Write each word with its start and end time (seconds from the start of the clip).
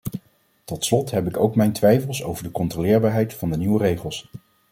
Tot 0.63 0.85
slot 0.85 1.11
heb 1.11 1.27
ik 1.27 1.37
ook 1.37 1.55
mijn 1.55 1.73
twijfels 1.73 2.23
over 2.23 2.43
de 2.43 2.51
controleerbaarheid 2.51 3.33
van 3.33 3.49
de 3.51 3.57
nieuwe 3.57 3.77
regels. 3.79 4.27